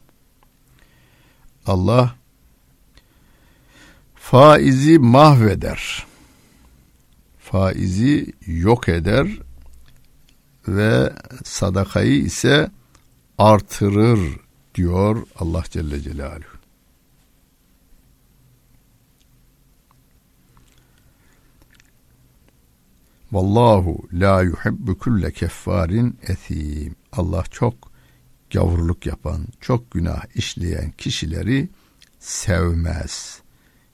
Allah 1.66 2.14
faizi 4.14 4.98
mahveder. 4.98 6.06
Faizi 7.38 8.32
yok 8.46 8.88
eder 8.88 9.28
ve 10.68 11.12
sadakayı 11.44 12.16
ise 12.16 12.70
artırır 13.38 14.40
diyor 14.74 15.26
Allah 15.38 15.62
Celle 15.70 16.00
Celaluhu. 16.00 16.55
Vallahu 23.32 24.08
la 24.12 24.42
yuhibbu 24.42 24.98
kulle 24.98 25.32
keffarin 25.32 26.18
ethim. 26.22 26.94
Allah 27.12 27.44
çok 27.50 27.74
gavurluk 28.52 29.06
yapan, 29.06 29.46
çok 29.60 29.90
günah 29.90 30.24
işleyen 30.34 30.90
kişileri 30.90 31.68
sevmez. 32.18 33.40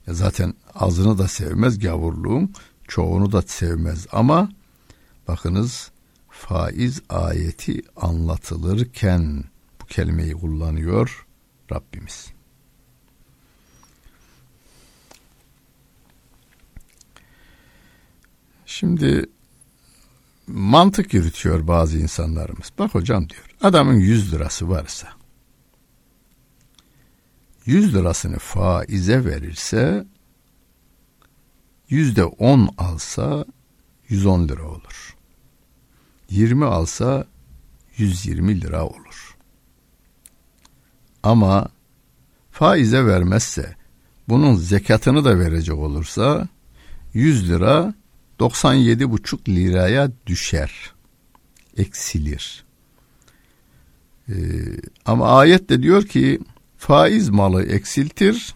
Ya 0.07 0.15
zaten 0.15 0.55
azını 0.75 1.19
da 1.19 1.29
sevmez 1.29 1.79
gavurluğun, 1.79 2.53
çoğunu 2.89 3.33
da 3.33 3.43
sevmez 3.43 4.07
ama 4.13 4.49
bakınız 5.29 5.91
faiz 6.31 7.01
ayeti 7.09 7.83
anlatılırken 7.97 9.45
bu 9.83 9.87
kelimeyi 9.87 10.33
kullanıyor 10.33 11.27
Rabbimiz. 11.73 12.33
Şimdi 18.73 19.27
mantık 20.47 21.15
yürütüyor 21.15 21.67
bazı 21.67 21.99
insanlarımız. 21.99 22.73
Bak 22.79 22.95
hocam 22.95 23.29
diyor 23.29 23.45
adamın 23.63 23.95
100 23.95 24.33
lirası 24.33 24.69
varsa 24.69 25.09
100 27.67 27.95
lirasını 27.95 28.39
faize 28.39 29.25
verirse 29.25 30.07
yüzde 31.89 32.25
10 32.25 32.75
alsa 32.79 33.45
110 34.09 34.49
lira 34.49 34.69
olur. 34.69 35.17
20 36.31 36.65
alsa 36.65 37.27
120 37.97 38.61
lira 38.61 38.87
olur. 38.87 39.37
Ama 41.23 41.69
faize 42.51 43.07
vermezse 43.07 43.77
bunun 44.29 44.55
zekatını 44.55 45.25
da 45.25 45.39
verecek 45.39 45.77
olursa 45.77 46.49
100 47.15 47.49
lira 47.49 47.95
97,5 48.41 49.49
liraya 49.49 50.11
düşer. 50.27 50.93
Eksilir. 51.77 52.65
Ee, 54.29 54.35
ama 55.05 55.39
ayet 55.39 55.69
de 55.69 55.83
diyor 55.83 56.07
ki 56.07 56.41
faiz 56.77 57.29
malı 57.29 57.67
eksiltir, 57.67 58.55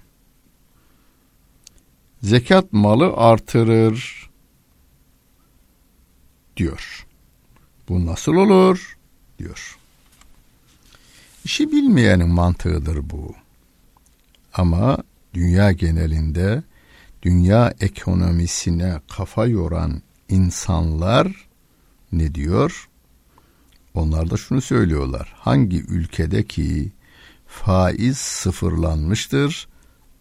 zekat 2.23 2.73
malı 2.73 3.13
artırır 3.17 4.31
diyor. 6.57 7.07
Bu 7.89 8.07
nasıl 8.07 8.35
olur? 8.35 8.99
diyor. 9.39 9.79
İşi 11.45 11.73
bilmeyenin 11.73 12.29
mantığıdır 12.29 13.11
bu. 13.11 13.35
Ama 14.55 14.99
dünya 15.35 15.73
genelinde 15.73 16.63
dünya 17.27 17.75
ekonomisine 17.81 19.01
kafa 19.17 19.47
yoran 19.47 20.03
insanlar 20.29 21.49
ne 22.13 22.35
diyor? 22.35 22.89
Onlar 23.95 24.31
da 24.31 24.37
şunu 24.37 24.61
söylüyorlar. 24.61 25.35
Hangi 25.37 25.83
ülkedeki 25.83 26.93
faiz 27.47 28.19
sıfırlanmıştır, 28.19 29.69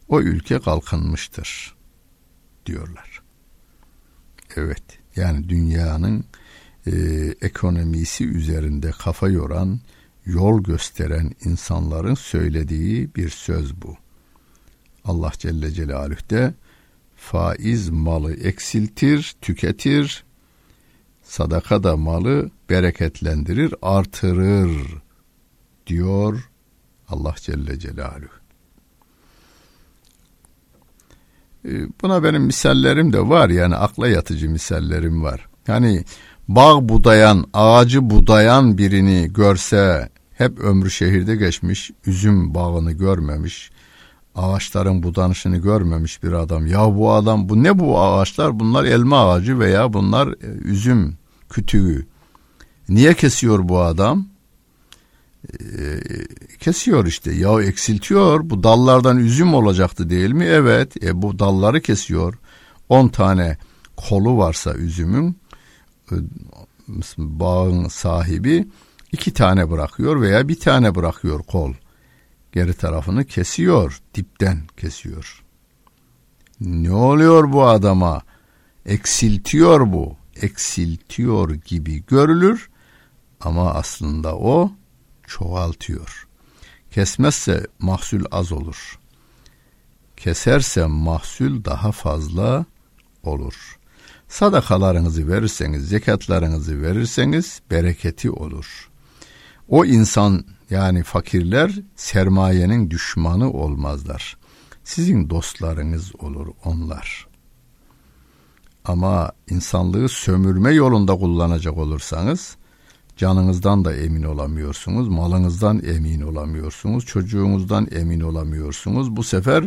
o 0.08 0.20
ülke 0.20 0.58
kalkınmıştır 0.58 1.76
diyorlar. 2.66 3.22
Evet, 4.56 4.84
yani 5.16 5.48
dünyanın 5.48 6.24
e, 6.86 6.92
ekonomisi 7.40 8.26
üzerinde 8.26 8.90
kafa 8.90 9.28
yoran, 9.28 9.80
yol 10.24 10.62
gösteren 10.62 11.32
insanların 11.44 12.14
söylediği 12.14 13.14
bir 13.14 13.28
söz 13.28 13.82
bu. 13.82 13.96
Allah 15.04 15.32
Celle 15.38 15.70
Celaluhu 15.70 16.30
de 16.30 16.54
faiz 17.30 17.88
malı 17.88 18.34
eksiltir, 18.34 19.36
tüketir, 19.40 20.24
sadaka 21.22 21.82
da 21.82 21.96
malı 21.96 22.50
bereketlendirir, 22.70 23.74
artırır 23.82 24.70
diyor 25.86 26.50
Allah 27.08 27.34
Celle 27.36 27.78
Celaluhu. 27.78 28.36
Ee, 31.64 31.70
buna 32.02 32.24
benim 32.24 32.42
misallerim 32.42 33.12
de 33.12 33.28
var 33.28 33.48
yani 33.48 33.76
akla 33.76 34.08
yatıcı 34.08 34.50
misallerim 34.50 35.22
var. 35.22 35.48
Yani 35.68 36.04
bağ 36.48 36.88
budayan, 36.88 37.46
ağacı 37.52 38.10
budayan 38.10 38.78
birini 38.78 39.32
görse 39.32 40.08
hep 40.32 40.58
ömrü 40.58 40.90
şehirde 40.90 41.36
geçmiş, 41.36 41.90
üzüm 42.06 42.54
bağını 42.54 42.92
görmemiş, 42.92 43.70
ağaçların 44.36 45.02
budanışını 45.02 45.56
görmemiş 45.56 46.22
bir 46.22 46.32
adam. 46.32 46.66
Ya 46.66 46.96
bu 46.96 47.12
adam 47.12 47.48
bu 47.48 47.62
ne 47.62 47.78
bu 47.78 48.00
ağaçlar? 48.00 48.60
Bunlar 48.60 48.84
elma 48.84 49.30
ağacı 49.32 49.58
veya 49.58 49.92
bunlar 49.92 50.28
e, 50.28 50.46
üzüm 50.64 51.16
kütüğü. 51.50 52.06
Niye 52.88 53.14
kesiyor 53.14 53.68
bu 53.68 53.80
adam? 53.80 54.26
Ee, 55.52 56.00
kesiyor 56.60 57.06
işte. 57.06 57.32
Ya 57.32 57.62
eksiltiyor. 57.62 58.50
Bu 58.50 58.62
dallardan 58.62 59.18
üzüm 59.18 59.54
olacaktı 59.54 60.10
değil 60.10 60.30
mi? 60.30 60.44
Evet. 60.44 61.04
E, 61.04 61.22
bu 61.22 61.38
dalları 61.38 61.80
kesiyor. 61.80 62.38
10 62.88 63.08
tane 63.08 63.56
kolu 63.96 64.36
varsa 64.36 64.74
üzümün 64.74 65.36
e, 66.12 66.14
bağın 67.18 67.88
sahibi 67.88 68.68
iki 69.12 69.32
tane 69.32 69.70
bırakıyor 69.70 70.20
veya 70.20 70.48
bir 70.48 70.60
tane 70.60 70.94
bırakıyor 70.94 71.42
kol 71.42 71.72
geri 72.56 72.74
tarafını 72.74 73.24
kesiyor, 73.24 74.00
dipten 74.14 74.62
kesiyor. 74.76 75.44
Ne 76.60 76.92
oluyor 76.92 77.52
bu 77.52 77.66
adama? 77.66 78.22
Eksiltiyor 78.86 79.92
bu, 79.92 80.16
eksiltiyor 80.42 81.54
gibi 81.54 82.04
görülür 82.06 82.70
ama 83.40 83.74
aslında 83.74 84.36
o 84.36 84.72
çoğaltıyor. 85.26 86.26
Kesmezse 86.90 87.66
mahsul 87.78 88.24
az 88.30 88.52
olur. 88.52 88.98
Keserse 90.16 90.86
mahsul 90.86 91.64
daha 91.64 91.92
fazla 91.92 92.64
olur. 93.22 93.78
Sadakalarınızı 94.28 95.28
verirseniz, 95.28 95.88
zekatlarınızı 95.88 96.82
verirseniz 96.82 97.60
bereketi 97.70 98.30
olur. 98.30 98.90
O 99.68 99.84
insan 99.84 100.55
yani 100.70 101.02
fakirler 101.02 101.72
sermayenin 101.96 102.90
düşmanı 102.90 103.52
olmazlar. 103.52 104.36
Sizin 104.84 105.30
dostlarınız 105.30 106.12
olur 106.18 106.46
onlar. 106.64 107.26
Ama 108.84 109.32
insanlığı 109.50 110.08
sömürme 110.08 110.72
yolunda 110.72 111.16
kullanacak 111.16 111.78
olursanız 111.78 112.56
canınızdan 113.16 113.84
da 113.84 113.96
emin 113.96 114.22
olamıyorsunuz, 114.22 115.08
malınızdan 115.08 115.82
emin 115.86 116.20
olamıyorsunuz, 116.20 117.06
çocuğunuzdan 117.06 117.88
emin 117.92 118.20
olamıyorsunuz. 118.20 119.16
Bu 119.16 119.22
sefer 119.22 119.64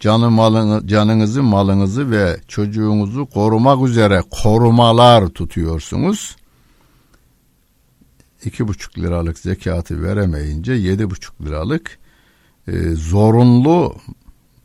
canı 0.00 0.30
malını, 0.30 0.86
canınızı, 0.86 1.42
malınızı 1.42 2.10
ve 2.10 2.40
çocuğunuzu 2.48 3.26
korumak 3.26 3.88
üzere 3.88 4.22
korumalar 4.30 5.28
tutuyorsunuz. 5.28 6.36
İki 8.44 8.68
buçuk 8.68 8.98
liralık 8.98 9.38
zekatı 9.38 10.02
veremeyince 10.02 10.72
yedi 10.72 11.10
buçuk 11.10 11.40
liralık 11.42 11.98
e, 12.68 12.90
zorunlu 12.90 13.96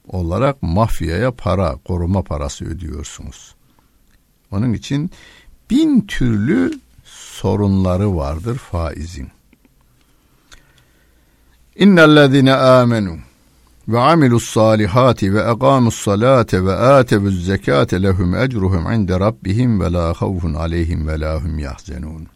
olarak 0.08 0.64
mafyaya 0.64 1.32
para, 1.32 1.76
koruma 1.76 2.22
parası 2.22 2.66
ödüyorsunuz. 2.66 3.56
Onun 4.52 4.74
için 4.74 5.12
bin 5.70 6.02
türlü 6.02 6.72
sorunları 7.04 8.16
vardır 8.16 8.58
faizin. 8.58 9.28
İnnellezine 11.76 12.54
amenu 12.54 13.18
ve 13.88 14.00
amilus 14.00 14.50
salihati 14.50 15.34
ve 15.34 15.42
eqamus 15.42 15.96
salate 15.96 16.66
ve 16.66 16.74
atevuz 16.74 17.46
zekate 17.46 18.04
lehum 18.04 18.36
ecruhum 18.36 18.92
inde 18.92 19.20
rabbihim 19.20 19.82
ve 19.82 19.92
la 19.92 20.14
havfun 20.14 20.54
aleyhim 20.54 21.08
ve 21.08 21.20
la 21.20 21.44
hum 21.44 21.60
yahzenun. 21.60 22.33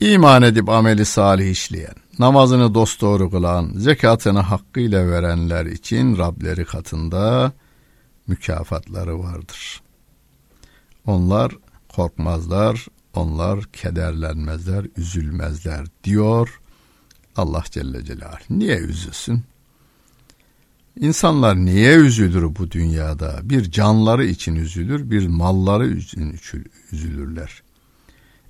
İman 0.00 0.42
edip 0.42 0.68
ameli 0.68 1.04
salih 1.04 1.50
işleyen, 1.50 1.94
namazını 2.18 2.74
dosdoğru 2.74 3.30
kılan, 3.30 3.72
zekatını 3.76 4.40
hakkıyla 4.40 5.10
verenler 5.10 5.66
için 5.66 6.18
Rableri 6.18 6.64
katında 6.64 7.52
mükafatları 8.26 9.18
vardır. 9.18 9.82
Onlar 11.06 11.52
korkmazlar, 11.88 12.86
onlar 13.14 13.64
kederlenmezler, 13.64 14.86
üzülmezler 14.96 15.86
diyor 16.04 16.60
Allah 17.36 17.64
Celle 17.70 18.04
Celaluhu. 18.04 18.38
Niye 18.50 18.78
üzülsün? 18.78 19.42
İnsanlar 21.00 21.56
niye 21.56 21.94
üzülür 21.94 22.56
bu 22.56 22.70
dünyada? 22.70 23.40
Bir 23.42 23.70
canları 23.70 24.24
için 24.24 24.54
üzülür, 24.54 25.10
bir 25.10 25.26
malları 25.26 25.88
için 25.88 26.38
üzülürler. 26.92 27.62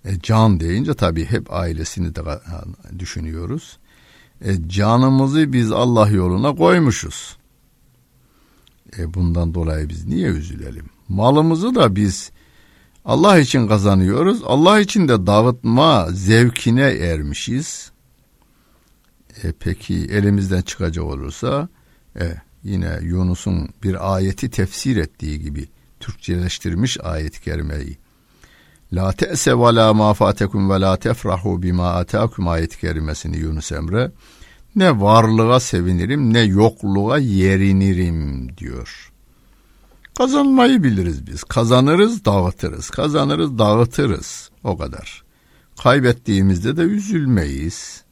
E, 0.04 0.20
can 0.22 0.61
deyince 0.61 0.94
tabii 0.94 1.24
hep 1.24 1.52
ailesini 1.52 2.14
de 2.14 2.22
düşünüyoruz. 2.98 3.78
E, 4.44 4.68
canımızı 4.68 5.52
biz 5.52 5.72
Allah 5.72 6.08
yoluna 6.08 6.54
koymuşuz. 6.54 7.37
E, 8.98 9.14
bundan 9.14 9.54
dolayı 9.54 9.88
biz 9.88 10.06
niye 10.06 10.28
üzülelim? 10.28 10.87
Malımızı 11.08 11.74
da 11.74 11.96
biz 11.96 12.30
Allah 13.04 13.38
için 13.38 13.68
kazanıyoruz. 13.68 14.42
Allah 14.44 14.80
için 14.80 15.08
de 15.08 15.26
dağıtma 15.26 16.08
zevkine 16.11 16.82
ermişiz. 16.82 17.92
E, 19.42 19.52
peki 19.52 19.94
elimizden 19.94 20.62
çıkacak 20.62 21.04
olursa 21.04 21.68
e, 22.20 22.34
yine 22.64 22.98
Yunus'un 23.02 23.68
bir 23.82 24.14
ayeti 24.14 24.50
tefsir 24.50 24.96
ettiği 24.96 25.40
gibi 25.40 25.68
Türkçeleştirmiş 26.00 26.98
ayet-i 27.00 27.42
kerimeyi. 27.42 27.98
La 28.92 29.12
te'se 29.12 29.59
ve 29.59 29.74
la 29.74 29.94
ma 29.94 30.14
fatekum 30.14 30.70
ve 30.70 30.81
la 30.81 30.96
tefrahu 30.96 31.62
bima 31.62 31.92
atakum 31.94 32.48
ayet-i 32.48 32.81
kerimesini 32.81 33.37
Yunus 33.37 33.72
Emre 33.72 34.11
ne 34.77 35.01
varlığa 35.01 35.61
sevinirim 35.61 36.35
ne 36.35 36.40
yokluğa 36.40 37.18
yerinirim 37.18 38.57
diyor. 38.57 39.12
Kazanmayı 40.18 40.83
biliriz 40.83 41.27
biz. 41.27 41.44
Kazanırız, 41.44 42.24
dağıtırız. 42.24 42.90
Kazanırız, 42.90 43.59
dağıtırız. 43.59 44.51
O 44.64 44.79
kadar. 44.79 45.24
Kaybettiğimizde 45.83 46.77
de 46.77 46.83
üzülmeyiz. 46.83 48.05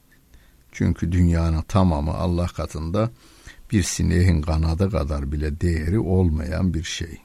Çünkü 0.73 1.13
dünyanın 1.13 1.63
tamamı 1.63 2.15
Allah 2.15 2.47
katında 2.47 3.11
bir 3.73 3.83
sineğin 3.83 4.43
kanadı 4.43 4.91
kadar 4.91 5.33
bile 5.33 5.61
değeri 5.61 5.99
olmayan 5.99 6.75
bir 6.75 6.83
şey. 6.83 7.21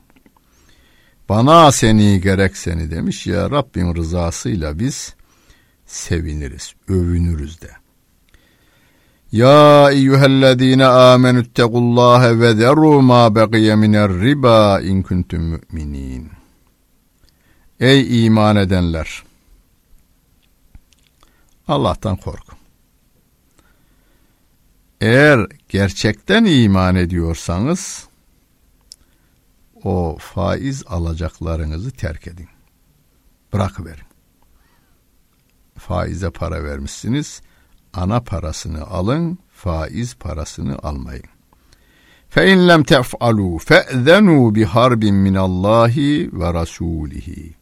Bana 1.31 1.71
seni 1.71 2.21
gerek 2.21 2.57
seni 2.57 2.91
demiş 2.91 3.27
ya 3.27 3.51
Rabbin 3.51 3.95
rızasıyla 3.95 4.79
biz 4.79 5.15
seviniriz, 5.85 6.73
övünürüz 6.87 7.61
de. 7.61 7.71
Ya 9.31 9.91
eyyühellezine 9.91 10.85
amenüttekullâhe 10.85 12.39
ve 12.39 12.53
zerru 12.53 13.01
ma 13.01 13.35
beqiye 13.35 13.75
miner 13.75 14.11
riba 14.13 14.81
in 14.81 15.01
kuntum 15.01 15.41
mu'minin. 15.51 16.31
Ey 17.79 18.25
iman 18.25 18.55
edenler! 18.55 19.23
Allah'tan 21.67 22.15
korkun. 22.15 22.57
Eğer 25.01 25.47
gerçekten 25.69 26.45
iman 26.45 26.95
ediyorsanız 26.95 28.10
o 29.83 30.17
faiz 30.19 30.83
alacaklarınızı 30.87 31.91
terk 31.91 32.27
edin. 32.27 32.47
Bırakıverin. 33.53 34.05
Faize 35.77 36.29
para 36.29 36.63
vermişsiniz 36.63 37.41
ana 37.93 38.19
parasını 38.19 38.87
alın, 38.87 39.37
faiz 39.49 40.15
parasını 40.15 40.77
almayın. 40.83 41.25
Tef'alu 42.83 43.57
fe'zenu 43.57 44.55
bi 44.55 44.63
harbin 44.63 45.15
min 45.15 45.35
Allahi 45.35 46.29
ve 46.33 46.53
rasulihi. 46.53 47.55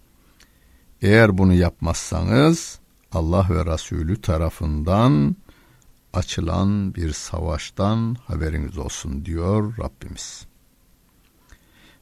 Eğer 1.01 1.37
bunu 1.37 1.53
yapmazsanız 1.53 2.79
Allah 3.11 3.47
ve 3.49 3.73
Resulü 3.73 4.21
tarafından 4.21 5.35
açılan 6.13 6.95
bir 6.95 7.13
savaştan 7.13 8.15
haberiniz 8.27 8.77
olsun 8.77 9.25
diyor 9.25 9.73
Rabbimiz. 9.79 10.48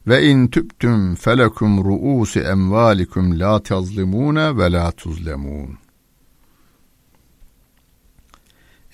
Ve 0.07 0.29
in 0.29 0.47
tüptüm 0.47 1.15
felekum 1.15 1.83
ruusu 1.83 2.39
emvalikum 2.39 3.39
la 3.39 3.63
tazlimune 3.63 4.57
ve 4.57 4.71
la 4.71 4.91
tuzlemun. 4.91 5.77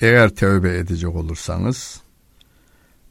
Eğer 0.02 0.30
tövbe 0.30 0.78
edecek 0.78 1.16
olursanız 1.16 2.02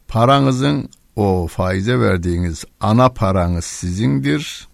paranızın 0.09 0.89
o 1.17 1.47
faize 1.47 2.01
verdiğiniz 2.01 2.65
ana 2.81 3.09
paranız 3.09 3.65
sizindir. 3.65 4.69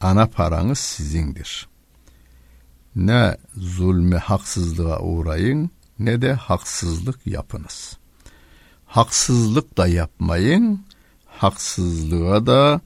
Ana 0.00 0.26
paranız 0.26 0.78
sizindir. 0.78 1.68
Ne 2.96 3.36
zulme 3.56 4.16
haksızlığa 4.16 5.00
uğrayın 5.00 5.70
ne 5.98 6.22
de 6.22 6.32
haksızlık 6.32 7.26
yapınız. 7.26 7.98
Haksızlık 8.86 9.78
da 9.78 9.86
yapmayın, 9.86 10.87
haksızlığa 11.38 12.46
da 12.46 12.80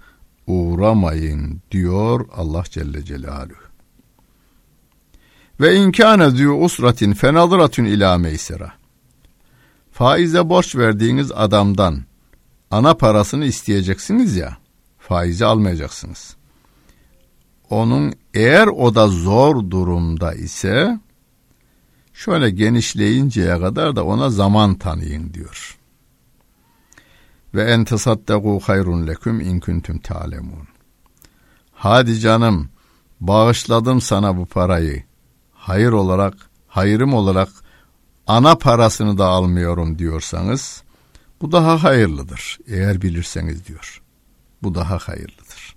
uğramayın 0.47 1.61
diyor 1.71 2.29
Allah 2.37 2.65
Celle 2.71 3.05
Celaluhu. 3.05 3.63
Ve 5.61 5.77
inkâne 5.77 6.25
zû 6.25 6.65
usratin 6.65 7.13
fenadratun 7.13 7.85
ila 7.85 8.19
meysera. 8.19 8.73
Faize 9.93 10.49
borç 10.49 10.77
verdiğiniz 10.77 11.33
adamdan 11.33 12.03
ana 12.71 12.95
parasını 12.95 13.45
isteyeceksiniz 13.45 14.37
ya, 14.37 14.57
faizi 14.99 15.47
almayacaksınız. 15.47 16.37
Onun 17.71 18.13
eğer 18.35 18.67
o 18.67 18.95
da 18.95 19.09
zor 19.09 19.71
durumda 19.71 20.35
ise 20.35 20.99
şöyle 22.13 22.51
genişleyinceye 22.51 23.59
kadar 23.59 23.97
da 23.97 24.05
ona 24.05 24.31
zaman 24.31 24.75
tanıyın 24.75 25.35
diyor 25.35 25.79
ve 27.55 27.63
en 27.63 27.85
tasaddaku 27.85 28.61
hayrun 28.65 29.07
leküm 29.07 29.41
in 29.41 29.61
kuntum 29.61 29.99
talemun. 29.99 30.69
Hadi 31.73 32.21
canım 32.21 32.69
bağışladım 33.21 34.01
sana 34.01 34.37
bu 34.37 34.47
parayı. 34.47 35.03
Hayır 35.55 35.93
olarak, 35.93 36.35
hayrım 36.67 37.15
olarak 37.15 37.49
ana 38.27 38.55
parasını 38.55 39.19
da 39.19 39.27
almıyorum 39.27 39.99
diyorsanız 39.99 40.83
bu 41.41 41.53
daha 41.53 41.83
hayırlıdır 41.83 42.59
eğer 42.67 43.03
bilirseniz 43.03 43.67
diyor. 43.67 44.03
Bu 44.63 44.75
daha 44.75 44.99
hayırlıdır. 44.99 45.77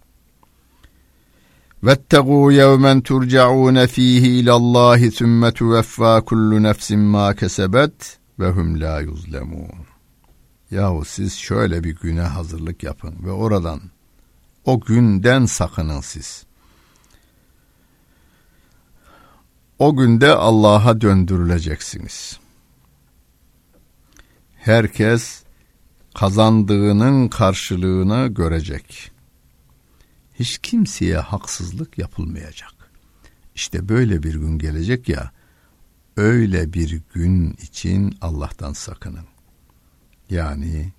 Vettegû 1.84 2.54
yevmen 2.54 3.02
turcaûne 3.02 3.88
fîhî 3.88 4.28
ilallâhi 4.28 5.12
sümme 5.12 5.52
tuveffâ 5.52 6.22
kullu 6.22 6.64
nefsin 6.64 7.00
mâ 7.00 7.36
kesebet 7.36 8.20
ve 8.40 8.50
hum 8.50 8.82
lâ 8.82 9.02
yuzlemûn. 9.02 9.95
Yahu 10.72 11.06
siz 11.06 11.34
şöyle 11.34 11.84
bir 11.84 11.96
güne 11.96 12.22
hazırlık 12.22 12.84
yapın 12.84 13.16
ve 13.24 13.32
oradan 13.32 13.82
o 14.66 14.80
günden 14.80 15.46
sakının 15.46 16.02
siz 16.02 16.46
O 19.80 19.96
günde 19.96 20.34
Allah'a 20.34 21.02
döndürüleceksiniz. 21.02 22.40
Herkes 24.56 25.44
kazandığının 26.14 27.28
karşılığını 27.28 28.28
görecek. 28.28 29.12
Hiç 30.40 30.58
kimseye 30.58 31.18
haksızlık 31.18 31.98
yapılmayacak. 31.98 32.74
İşte 33.56 33.90
böyle 33.90 34.24
bir 34.24 34.34
gün 34.34 34.60
gelecek 34.60 35.10
ya, 35.10 35.32
öyle 36.18 36.74
bir 36.74 37.02
gün 37.14 37.54
için 37.54 38.18
Allah'tan 38.22 38.74
sakının. 38.74 39.26
Yani 40.30 40.92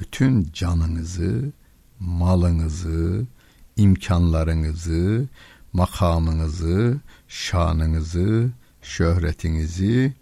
bütün 0.00 0.50
canınızı, 0.52 1.52
malınızı, 2.00 3.26
imkanlarınızı, 3.76 5.28
makamınızı, 5.72 7.00
şanınızı, 7.28 8.50
şöhretinizi 8.82 10.14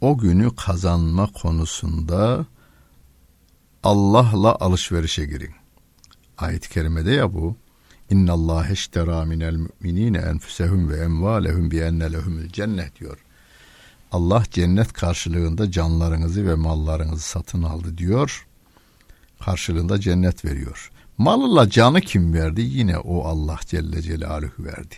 o 0.00 0.18
günü 0.18 0.56
kazanma 0.56 1.26
konusunda 1.26 2.46
Allah'la 3.82 4.56
alışverişe 4.60 5.24
girin. 5.24 5.54
Ayet-i 6.38 6.68
kerimede 6.68 7.10
ya 7.10 7.34
bu. 7.34 7.56
İnna 8.10 8.32
Allah 8.32 8.68
eştera 8.68 9.24
minel 9.24 9.56
müminine 9.56 10.18
enfusehum 10.18 10.88
ve 10.88 10.96
emvalehum 10.96 11.70
bi 11.70 11.78
enne 11.78 12.12
lehumul 12.12 12.48
cennet 12.48 13.00
diyor. 13.00 13.25
Allah 14.12 14.42
cennet 14.50 14.92
karşılığında 14.92 15.70
canlarınızı 15.70 16.46
ve 16.46 16.54
mallarınızı 16.54 17.22
satın 17.22 17.62
aldı 17.62 17.98
diyor. 17.98 18.46
Karşılığında 19.44 20.00
cennet 20.00 20.44
veriyor. 20.44 20.90
Malıyla 21.18 21.70
canı 21.70 22.00
kim 22.00 22.34
verdi? 22.34 22.60
Yine 22.60 22.98
o 22.98 23.24
Allah 23.24 23.58
Celle 23.66 24.02
Celaluhu 24.02 24.64
verdi. 24.64 24.94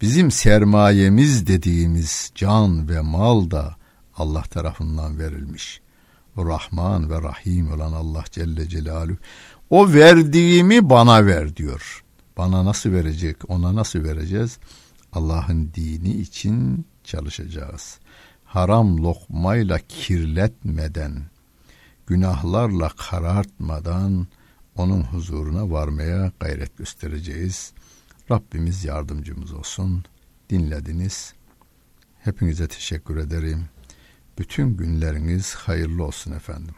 Bizim 0.00 0.30
sermayemiz 0.30 1.46
dediğimiz 1.46 2.32
can 2.34 2.88
ve 2.88 3.00
mal 3.00 3.50
da 3.50 3.76
Allah 4.16 4.42
tarafından 4.42 5.18
verilmiş. 5.18 5.80
Rahman 6.36 7.10
ve 7.10 7.22
Rahim 7.22 7.72
olan 7.72 7.92
Allah 7.92 8.24
Celle 8.30 8.68
Celaluhu 8.68 9.18
o 9.70 9.92
verdiğimi 9.92 10.90
bana 10.90 11.26
ver 11.26 11.56
diyor. 11.56 12.04
Bana 12.38 12.64
nasıl 12.64 12.92
verecek, 12.92 13.36
ona 13.50 13.74
nasıl 13.74 14.04
vereceğiz? 14.04 14.58
Allah'ın 15.12 15.70
dini 15.74 16.10
için 16.10 16.86
çalışacağız. 17.06 17.98
Haram 18.44 19.02
lokmayla 19.02 19.78
kirletmeden, 19.88 21.22
günahlarla 22.06 22.88
karartmadan 22.88 24.26
onun 24.76 25.02
huzuruna 25.02 25.70
varmaya 25.70 26.32
gayret 26.40 26.76
göstereceğiz. 26.78 27.72
Rabbimiz 28.30 28.84
yardımcımız 28.84 29.52
olsun. 29.52 30.04
Dinlediniz. 30.50 31.34
Hepinize 32.24 32.68
teşekkür 32.68 33.16
ederim. 33.16 33.64
Bütün 34.38 34.76
günleriniz 34.76 35.54
hayırlı 35.54 36.04
olsun 36.04 36.32
efendim. 36.32 36.74